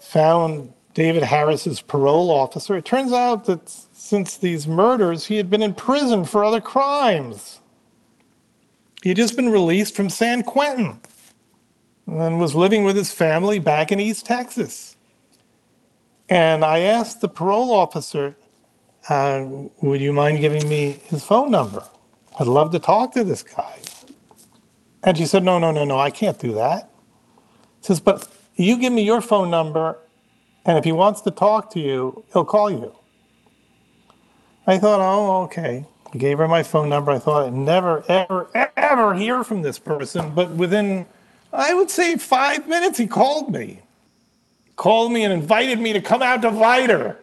[0.00, 2.76] found David Harris's parole officer.
[2.76, 7.60] It turns out that since these murders, he had been in prison for other crimes.
[9.02, 11.00] He had just been released from San Quentin
[12.06, 14.96] and was living with his family back in East Texas.
[16.28, 18.36] And I asked the parole officer,
[19.08, 19.44] uh,
[19.82, 21.84] would you mind giving me his phone number?
[22.38, 23.78] I'd love to talk to this guy.
[25.02, 26.90] And she said, No, no, no, no, I can't do that.
[27.80, 29.98] Says, But you give me your phone number,
[30.64, 32.94] and if he wants to talk to you, he'll call you.
[34.66, 35.86] I thought, Oh, okay.
[36.12, 37.12] I gave her my phone number.
[37.12, 40.34] I thought I'd never, ever, ever hear from this person.
[40.34, 41.06] But within,
[41.52, 43.82] I would say, five minutes, he called me.
[44.76, 47.16] Called me and invited me to come out to Vidor.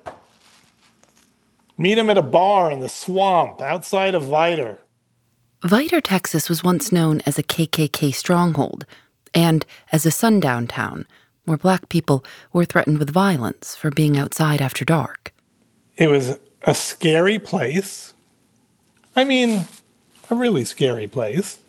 [1.78, 4.78] Meet him at a bar in the swamp outside of Vidor.
[5.62, 8.86] Vidor, Texas was once known as a KKK stronghold
[9.34, 11.06] and as a sundown town
[11.46, 15.34] where black people were threatened with violence for being outside after dark.
[15.98, 18.14] It was a scary place.
[19.16, 19.66] I mean,
[20.30, 21.60] a really scary place.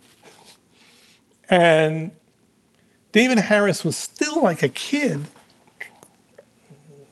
[1.50, 2.12] And
[3.12, 5.26] David Harris was still like a kid,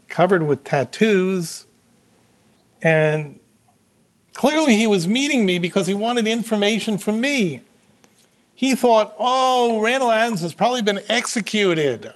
[0.08, 1.66] covered with tattoos.
[2.80, 3.38] And
[4.34, 7.62] clearly he was meeting me because he wanted information from me.
[8.54, 12.12] He thought, oh, Randall Adams has probably been executed.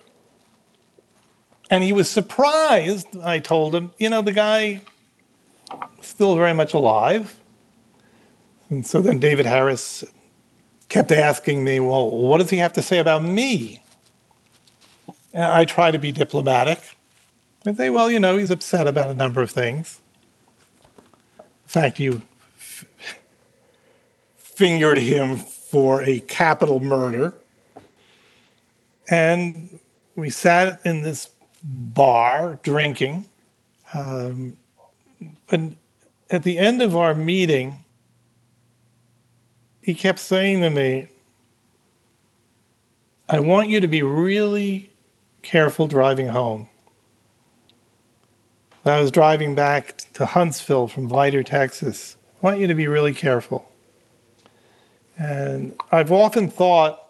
[1.71, 4.83] And he was surprised, I told him, you know, the guy
[6.01, 7.39] still very much alive.
[8.71, 10.05] And so then David Harris
[10.89, 13.83] kept asking me, well, what does he have to say about me?
[15.33, 16.81] And I try to be diplomatic.
[17.67, 20.01] I say, well, you know, he's upset about a number of things.
[21.39, 22.23] In fact, you
[22.59, 22.85] f-
[24.37, 25.41] fingered him
[25.77, 27.35] for a capital murder.
[29.11, 29.79] And
[30.15, 31.29] we sat in this
[31.63, 33.27] bar drinking.
[33.93, 34.57] Um,
[35.49, 35.61] but
[36.31, 37.85] at the end of our meeting,
[39.83, 41.09] he kept saying to me,
[43.29, 44.89] I want you to be really
[45.43, 46.71] careful driving home.
[48.87, 52.17] I was driving back to Huntsville from Vidor, Texas.
[52.43, 53.71] I want you to be really careful.
[55.19, 57.03] And I've often thought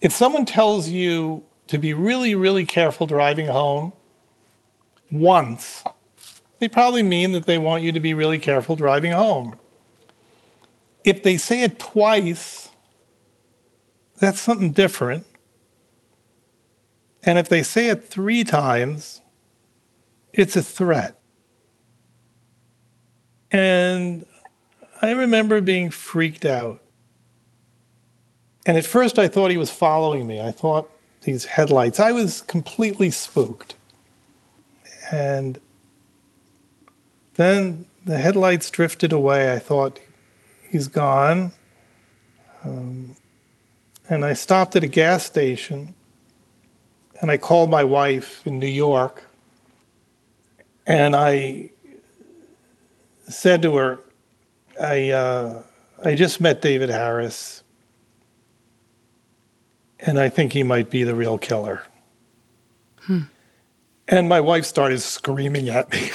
[0.00, 3.92] if someone tells you to be really, really careful driving home
[5.10, 5.84] once,
[6.58, 9.58] they probably mean that they want you to be really careful driving home.
[11.04, 12.68] If they say it twice,
[14.18, 15.26] that's something different.
[17.22, 19.20] And if they say it three times,
[20.32, 21.18] it's a threat.
[23.50, 24.26] And
[25.02, 26.82] I remember being freaked out.
[28.66, 30.40] And at first, I thought he was following me.
[30.40, 30.90] I thought
[31.22, 33.74] these headlights, I was completely spooked.
[35.10, 35.58] And
[37.34, 39.52] then the headlights drifted away.
[39.52, 39.98] I thought,
[40.70, 41.52] he's gone.
[42.64, 43.16] Um,
[44.08, 45.94] and I stopped at a gas station
[47.20, 49.24] and I called my wife in New York
[50.86, 51.70] and I
[53.28, 54.00] said to her,
[54.80, 55.62] I, uh,
[56.04, 57.62] I just met David Harris
[60.02, 61.82] and I think he might be the real killer.
[63.02, 63.22] Hmm.
[64.08, 66.10] And my wife started screaming at me.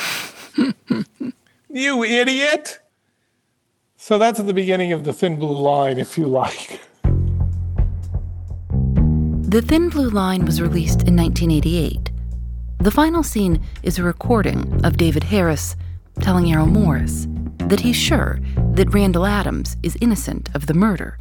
[1.69, 2.79] you idiot!
[3.97, 6.81] So that's at the beginning of the Thin Blue Line, if you like.
[9.47, 12.11] The Thin Blue Line was released in 1988.
[12.79, 15.75] The final scene is a recording of David Harris
[16.19, 17.27] telling Errol Morris
[17.59, 18.39] that he's sure
[18.73, 21.17] that Randall Adams is innocent of the murder.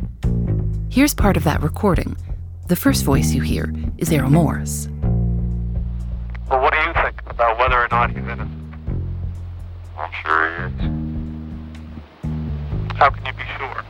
[0.90, 2.16] Here's part of that recording
[2.66, 4.88] the first voice you hear is Errol Morris.
[6.50, 8.50] Well, what do you think about whether or not he's innocent?
[9.98, 10.72] I'm sure he is.
[12.96, 13.84] How can you be sure?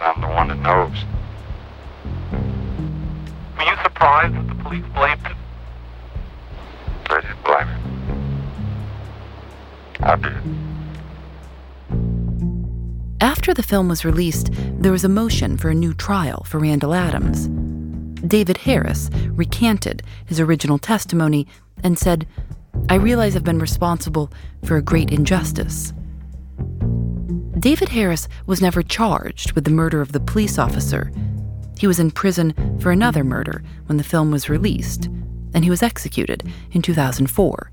[0.00, 1.04] I'm the one that knows.
[3.58, 5.36] Were you surprised that the police blamed him?
[7.10, 7.82] They didn't blame him.
[10.00, 10.77] I did.
[13.20, 16.94] After the film was released, there was a motion for a new trial for Randall
[16.94, 17.48] Adams.
[18.20, 21.48] David Harris recanted his original testimony
[21.82, 22.28] and said,
[22.88, 24.30] I realize I've been responsible
[24.64, 25.92] for a great injustice.
[27.58, 31.10] David Harris was never charged with the murder of the police officer.
[31.76, 35.06] He was in prison for another murder when the film was released,
[35.54, 37.72] and he was executed in 2004.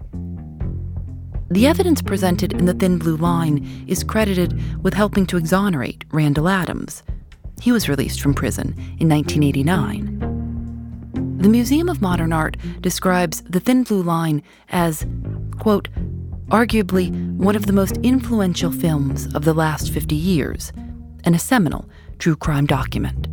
[1.49, 6.49] The evidence presented in The Thin Blue Line is credited with helping to exonerate Randall
[6.49, 7.03] Adams.
[7.61, 11.37] He was released from prison in 1989.
[11.37, 15.05] The Museum of Modern Art describes The Thin Blue Line as,
[15.59, 15.87] quote,
[16.47, 20.73] arguably one of the most influential films of the last 50 years
[21.23, 21.87] and a seminal
[22.17, 23.27] true crime document.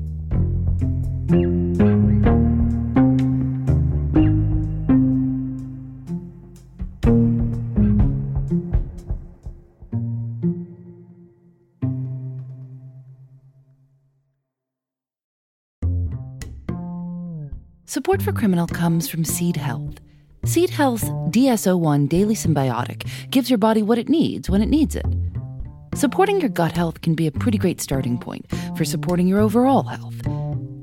[17.93, 20.01] Support for Criminal comes from Seed Health.
[20.47, 25.05] Seed Health's DS-01 Daily Symbiotic gives your body what it needs when it needs it.
[25.95, 28.47] Supporting your gut health can be a pretty great starting point
[28.78, 30.18] for supporting your overall health.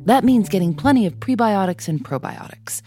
[0.06, 2.84] That means getting plenty of prebiotics and probiotics.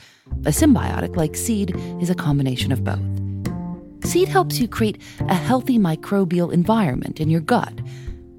[0.47, 4.09] A symbiotic like Seed is a combination of both.
[4.09, 7.77] Seed helps you create a healthy microbial environment in your gut.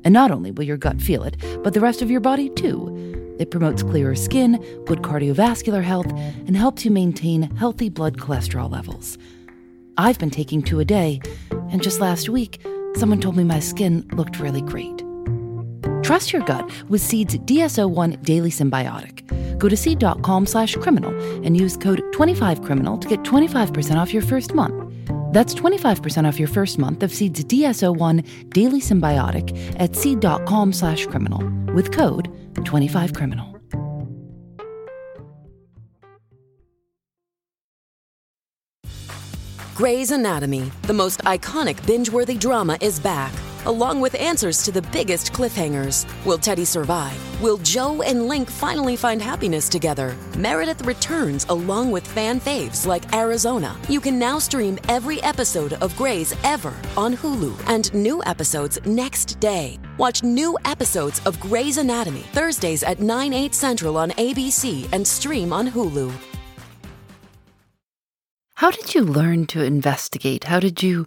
[0.06, 3.22] And not only will your gut feel it, but the rest of your body too.
[3.44, 4.54] It promotes clearer skin,
[4.86, 6.08] good cardiovascular health,
[6.48, 9.18] and helps you maintain healthy blood cholesterol levels.
[9.98, 11.20] I've been taking two a day,
[11.52, 12.66] and just last week,
[12.96, 15.04] someone told me my skin looked really great.
[16.06, 19.28] Trust your gut with Seed's DS-01 Daily Symbiotic.
[19.60, 21.12] Go to seed.com slash criminal
[21.46, 24.89] and use code 25criminal to get 25% off your first month.
[25.34, 31.44] That's 25% off your first month of Seed's DS-01 Daily Symbiotic at seed.com slash criminal
[31.74, 33.54] with code 25criminal.
[39.76, 43.34] Grey's Anatomy, the most iconic binge-worthy drama is back,
[43.66, 46.05] along with answers to the biggest cliffhangers.
[46.26, 47.18] Will Teddy survive?
[47.41, 50.16] Will Joe and Link finally find happiness together?
[50.38, 53.76] Meredith returns along with fan faves like Arizona.
[53.89, 59.39] You can now stream every episode of Grey's ever on Hulu and new episodes next
[59.39, 59.80] day.
[59.97, 65.53] Watch new episodes of Grey's Anatomy Thursdays at 9, 8 central on ABC and stream
[65.53, 66.11] on Hulu.
[68.55, 70.45] How did you learn to investigate?
[70.45, 71.05] How did you.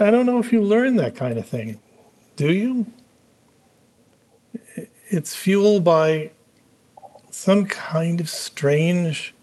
[0.00, 1.78] I don't know if you learn that kind of thing.
[2.36, 2.86] Do you?
[5.08, 6.30] It's fueled by
[7.30, 9.34] some kind of strange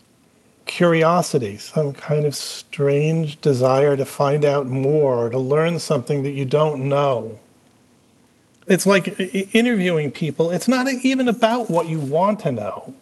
[0.65, 6.45] curiosity, some kind of strange desire to find out more, to learn something that you
[6.45, 7.39] don't know.
[8.67, 9.19] It's like
[9.53, 10.51] interviewing people.
[10.51, 12.93] It's not even about what you want to know,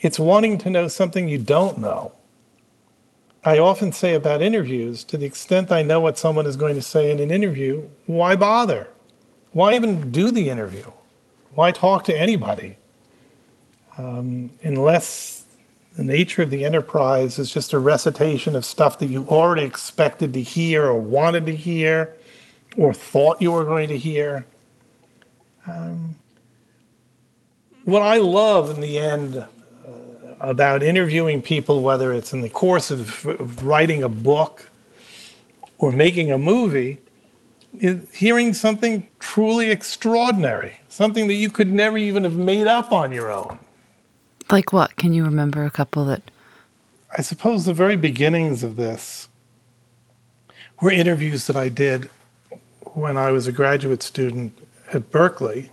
[0.00, 2.12] it's wanting to know something you don't know.
[3.46, 6.82] I often say about interviews, to the extent I know what someone is going to
[6.82, 8.88] say in an interview, why bother?
[9.52, 10.90] Why even do the interview?
[11.54, 12.76] Why talk to anybody?
[13.98, 15.44] Um, unless
[15.96, 20.32] the nature of the enterprise is just a recitation of stuff that you already expected
[20.34, 22.16] to hear or wanted to hear
[22.76, 24.44] or thought you were going to hear.
[25.68, 26.16] Um,
[27.84, 29.46] what I love in the end
[30.40, 34.68] about interviewing people, whether it's in the course of, writing a book
[35.78, 36.98] or making a movie,
[37.78, 43.12] is hearing something truly extraordinary, something that you could never even have made up on
[43.12, 43.58] your own.
[44.50, 44.96] Like what?
[44.96, 46.30] Can you remember a couple that?
[47.16, 49.28] I suppose the very beginnings of this
[50.80, 52.10] were interviews that I did
[52.94, 54.56] when I was a graduate student
[54.92, 55.70] at Berkeley.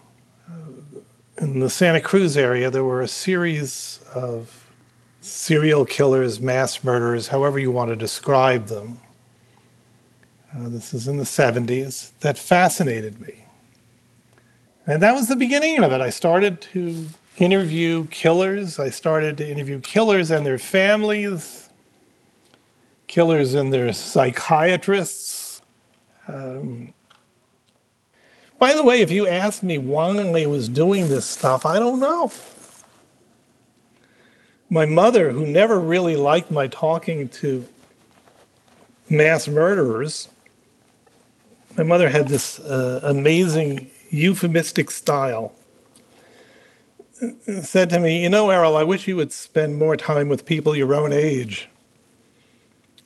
[1.39, 4.71] In the Santa Cruz area, there were a series of
[5.21, 8.99] serial killers, mass murderers, however you want to describe them.
[10.55, 13.45] Uh, this is in the 70s, that fascinated me.
[14.85, 16.01] And that was the beginning of it.
[16.01, 17.07] I started to
[17.37, 18.77] interview killers.
[18.77, 21.69] I started to interview killers and their families,
[23.07, 25.61] killers and their psychiatrists.
[26.27, 26.93] Um,
[28.63, 31.99] by the way, if you asked me why I was doing this stuff, I don't
[31.99, 32.31] know
[34.73, 37.63] my mother, who never really liked my talking to
[39.07, 40.29] mass murderers,
[41.77, 45.53] my mother had this uh, amazing euphemistic style.
[47.61, 50.75] Said to me, You know, Errol, I wish you would spend more time with people
[50.75, 51.69] your own age.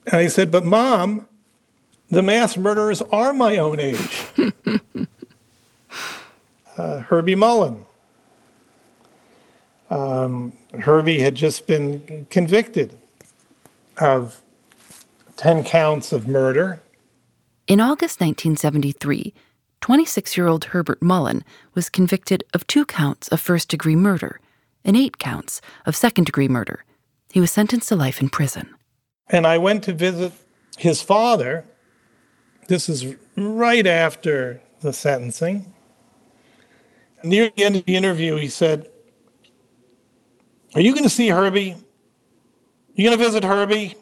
[0.06, 1.28] And I said, But mom,
[2.10, 4.24] the mass murderers are my own age.
[6.78, 7.86] uh, Herbie Mullen.
[9.90, 12.98] Um, Herbie had just been convicted
[13.98, 14.42] of
[15.38, 16.82] 10 counts of murder.
[17.68, 19.34] In August 1973,
[19.82, 24.40] 26 year old Herbert Mullen was convicted of two counts of first degree murder
[24.84, 26.84] and eight counts of second degree murder.
[27.32, 28.74] He was sentenced to life in prison.
[29.28, 30.32] And I went to visit
[30.78, 31.66] his father.
[32.68, 35.74] This is right after the sentencing.
[37.28, 38.90] Near the end of the interview, he said,
[40.78, 41.76] are you going to see Herbie?
[42.94, 43.96] You going to visit Herbie?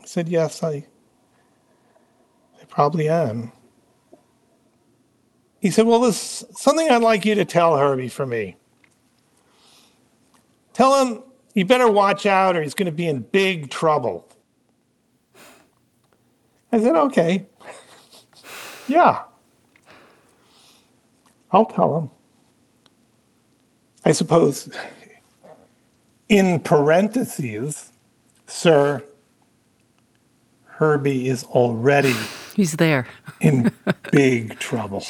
[0.00, 0.86] I said, Yes, I,
[2.60, 3.52] I probably am.
[5.60, 8.56] He said, Well, there's something I'd like you to tell Herbie for me.
[10.72, 11.22] Tell him
[11.54, 14.26] you better watch out or he's going to be in big trouble.
[16.72, 17.46] I said, Okay.
[18.88, 19.24] yeah.
[21.50, 22.10] I'll tell him.
[24.04, 24.68] I suppose
[26.28, 27.92] in parentheses,
[28.46, 29.02] Sir
[30.64, 32.14] Herbie is already
[32.54, 33.06] He's there.
[33.40, 33.72] in
[34.10, 35.04] big trouble.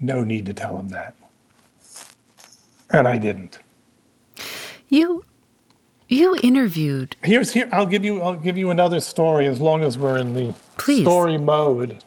[0.00, 1.14] No need to tell him that.
[2.90, 3.58] And I didn't.
[4.88, 5.24] You
[6.08, 9.98] you interviewed Here's here I'll give you I'll give you another story as long as
[9.98, 11.02] we're in the Please.
[11.02, 12.02] story mode.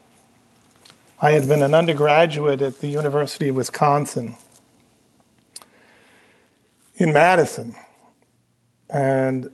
[1.22, 4.36] I had been an undergraduate at the University of Wisconsin
[7.02, 7.76] in Madison.
[8.90, 9.50] And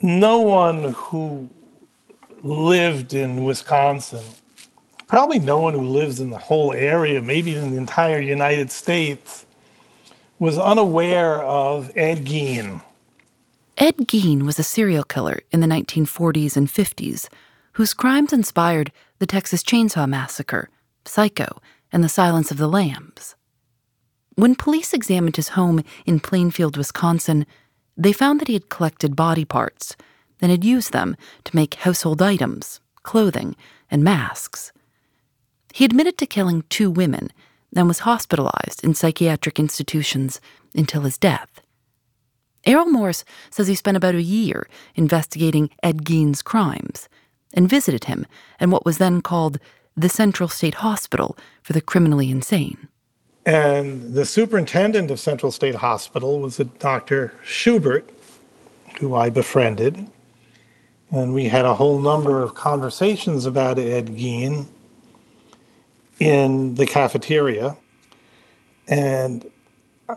[0.00, 1.48] no one who
[2.42, 4.24] lived in Wisconsin,
[5.06, 9.46] probably no one who lives in the whole area, maybe in the entire United States,
[10.38, 12.82] was unaware of Ed Gein.
[13.78, 17.28] Ed Gein was a serial killer in the 1940s and 50s
[17.74, 20.68] whose crimes inspired the Texas Chainsaw Massacre,
[21.04, 21.60] Psycho,
[21.92, 23.34] and The Silence of the Lambs.
[24.34, 27.46] When police examined his home in Plainfield, Wisconsin,
[27.96, 29.94] they found that he had collected body parts
[30.40, 33.56] and had used them to make household items, clothing,
[33.90, 34.72] and masks.
[35.74, 37.30] He admitted to killing two women
[37.74, 40.40] and was hospitalized in psychiatric institutions
[40.74, 41.60] until his death.
[42.64, 47.08] Errol Morris says he spent about a year investigating Ed Gein's crimes
[47.52, 48.26] and visited him
[48.60, 49.58] in what was then called
[49.96, 52.88] the Central State Hospital for the Criminally Insane.
[53.44, 57.34] And the superintendent of Central State Hospital was a Dr.
[57.42, 58.08] Schubert,
[59.00, 60.08] who I befriended.
[61.10, 64.66] And we had a whole number of conversations about Ed Gein
[66.20, 67.76] in the cafeteria.
[68.86, 69.50] And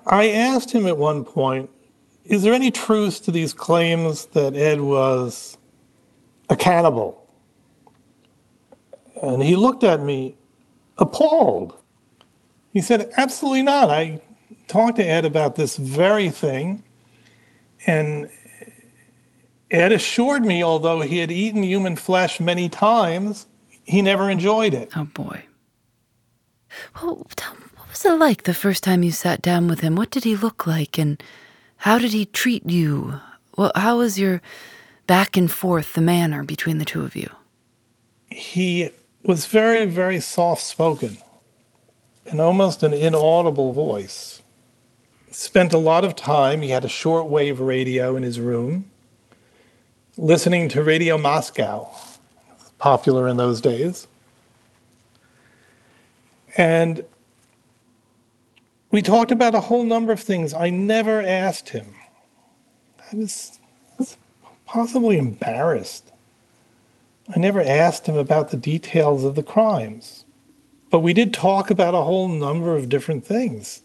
[0.05, 1.69] I asked him at one point,
[2.25, 5.57] is there any truth to these claims that Ed was
[6.49, 7.27] a cannibal?
[9.21, 10.35] And he looked at me
[10.97, 11.75] appalled.
[12.75, 13.89] He said, Absolutely not.
[13.89, 14.19] I
[14.67, 16.83] talked to Ed about this very thing,
[17.87, 18.29] and
[19.71, 23.47] Ed assured me, although he had eaten human flesh many times,
[23.85, 24.91] he never enjoyed it.
[24.93, 25.45] Oh boy.
[27.01, 29.95] Well, tell, what was it like the first time you sat down with him?
[29.95, 31.23] What did he look like, and
[31.77, 33.21] how did he treat you?
[33.55, 34.41] Well, how was your
[35.07, 37.29] back and forth, the manner between the two of you?
[38.29, 38.89] He
[39.23, 41.19] was very, very soft spoken
[42.25, 44.41] and almost an inaudible voice.
[45.31, 48.89] Spent a lot of time, he had a shortwave radio in his room,
[50.17, 51.89] listening to Radio Moscow,
[52.77, 54.07] popular in those days.
[56.57, 57.03] And
[58.91, 60.53] we talked about a whole number of things.
[60.53, 61.93] I never asked him.
[63.11, 63.59] I was,
[63.97, 64.15] was
[64.65, 66.11] possibly embarrassed.
[67.35, 70.24] I never asked him about the details of the crimes.
[70.95, 73.81] But we did talk about a whole number of different things.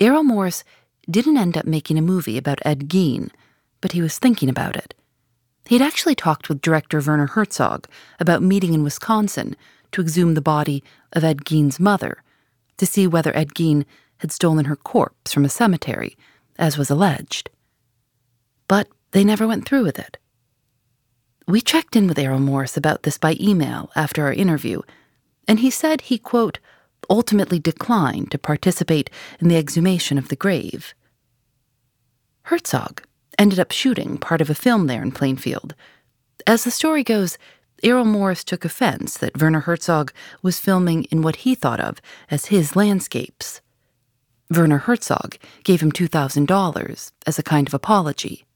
[0.00, 0.64] Errol Morris
[1.08, 3.30] didn't end up making a movie about Ed Gein,
[3.80, 4.94] but he was thinking about it.
[5.66, 7.86] He'd actually talked with director Werner Herzog
[8.18, 9.54] about meeting in Wisconsin
[9.92, 10.82] to exhume the body
[11.12, 12.20] of Ed Gein's mother
[12.78, 13.84] to see whether Ed Gein
[14.16, 16.16] had stolen her corpse from a cemetery,
[16.58, 17.48] as was alleged.
[18.66, 20.18] But they never went through with it.
[21.46, 24.82] We checked in with Errol Morris about this by email after our interview,
[25.48, 26.58] and he said he, quote,
[27.08, 30.94] ultimately declined to participate in the exhumation of the grave.
[32.42, 33.02] Herzog
[33.38, 35.74] ended up shooting part of a film there in Plainfield.
[36.46, 37.38] As the story goes,
[37.82, 42.46] Errol Morris took offense that Werner Herzog was filming in what he thought of as
[42.46, 43.60] his landscapes.
[44.50, 48.46] Werner Herzog gave him $2,000 as a kind of apology.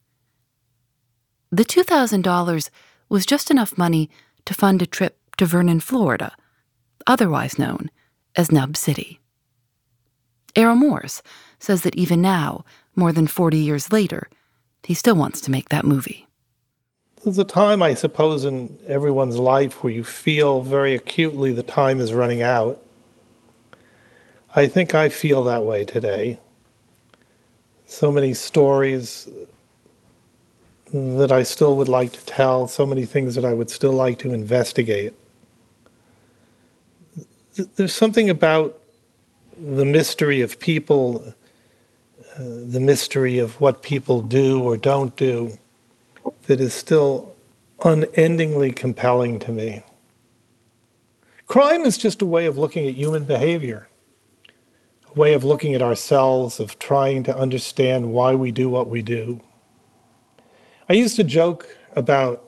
[1.51, 2.71] The $2,000
[3.09, 4.09] was just enough money
[4.45, 6.33] to fund a trip to Vernon, Florida,
[7.07, 7.91] otherwise known
[8.37, 9.21] as Nub City.
[10.57, 11.23] Errol Morris
[11.59, 12.65] says that even now,
[12.97, 14.29] more than 40 years later,
[14.83, 16.27] he still wants to make that movie.
[17.23, 22.01] There's a time, I suppose, in everyone's life where you feel very acutely the time
[22.01, 22.83] is running out.
[24.57, 26.41] I think I feel that way today.
[27.87, 29.29] So many stories
[30.93, 34.19] that I still would like to tell, so many things that I would still like
[34.21, 35.13] to investigate.
[37.77, 38.79] There's something about
[39.59, 41.35] the mystery of people,
[42.35, 45.59] uh, the mystery of what people do or don't do,
[46.47, 47.35] that is still
[47.85, 49.83] unendingly compelling to me.
[51.47, 53.89] Crime is just a way of looking at human behavior,
[55.15, 59.03] a way of looking at ourselves, of trying to understand why we do what we
[59.03, 59.41] do.
[60.89, 62.45] I used to joke about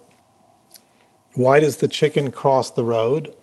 [1.34, 3.34] why does the chicken cross the road?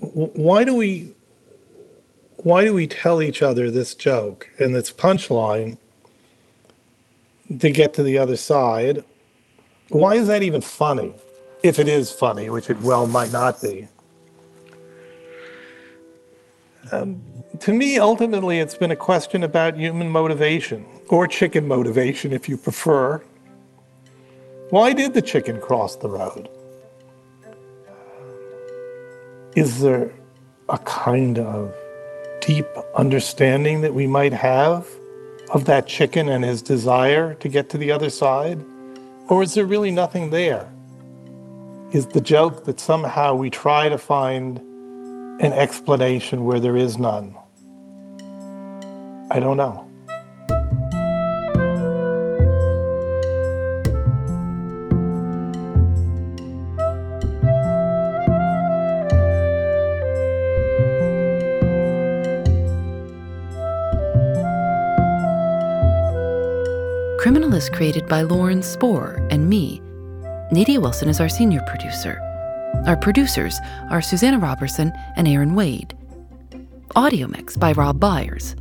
[0.00, 1.14] Why do we
[2.36, 5.78] why do we tell each other this joke and its punchline
[7.58, 9.04] to get to the other side.
[9.88, 11.14] Why is that even funny?
[11.62, 13.88] If it is funny, which it well might not be.
[16.92, 17.22] Um,
[17.60, 22.58] to me, ultimately, it's been a question about human motivation, or chicken motivation, if you
[22.58, 23.22] prefer.
[24.68, 26.50] Why did the chicken cross the road?
[29.54, 30.12] Is there
[30.68, 31.72] a kind of
[32.40, 34.84] deep understanding that we might have
[35.50, 38.58] of that chicken and his desire to get to the other side?
[39.28, 40.68] Or is there really nothing there?
[41.92, 44.58] Is the joke that somehow we try to find
[45.40, 47.36] an explanation where there is none?
[49.30, 49.88] I don't know.
[67.64, 69.80] Is created by Lauren Spohr and me.
[70.52, 72.20] Nadia Wilson is our senior producer.
[72.86, 73.58] Our producers
[73.90, 75.96] are Susanna Robertson and Aaron Wade.
[76.94, 78.54] Audio mix by Rob Byers.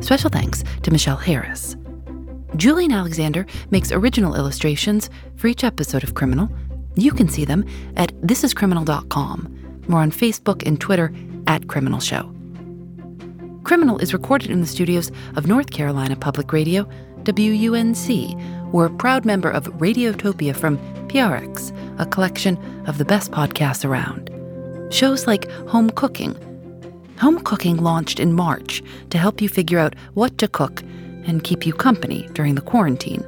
[0.00, 1.76] Special thanks to Michelle Harris.
[2.56, 6.50] Julienne Alexander makes original illustrations for each episode of Criminal.
[6.96, 11.14] You can see them at thisiscriminal.com or on Facebook and Twitter
[11.46, 12.34] at Criminal Show.
[13.62, 16.88] Criminal is recorded in the studios of North Carolina Public Radio,
[17.32, 18.72] WUNC.
[18.72, 22.56] We're a proud member of Radiotopia from PRX, a collection
[22.86, 24.30] of the best podcasts around.
[24.92, 26.36] Shows like Home Cooking.
[27.20, 30.82] Home Cooking launched in March to help you figure out what to cook
[31.26, 33.24] and keep you company during the quarantine.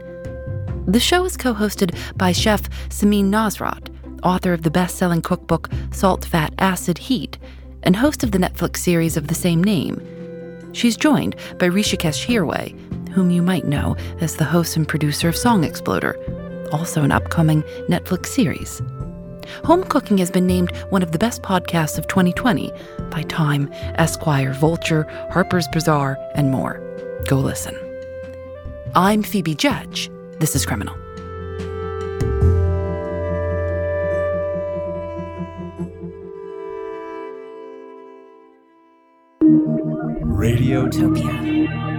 [0.87, 3.89] The show is co hosted by chef Samin Nosrat,
[4.23, 7.39] author of the best selling cookbook Salt, Fat, Acid, Heat,
[7.83, 10.01] and host of the Netflix series of the same name.
[10.73, 12.75] She's joined by Hrishikesh Hirway,
[13.11, 16.17] whom you might know as the host and producer of Song Exploder,
[16.73, 18.81] also an upcoming Netflix series.
[19.65, 22.73] Home Cooking has been named one of the best podcasts of 2020
[23.11, 26.81] by Time, Esquire, Vulture, Harper's Bazaar, and more.
[27.29, 27.77] Go listen.
[28.95, 30.11] I'm Phoebe Judge.
[30.39, 30.97] This is Criminal.
[40.41, 41.81] Radiotopia.
[41.81, 41.90] From